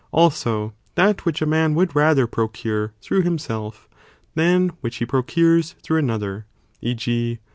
[0.11, 3.87] Also 'that which a man would rather procure through himself,
[4.33, 6.47] than which (he procures) through another,
[6.81, 7.05] 6.
[7.05, 7.37] δ.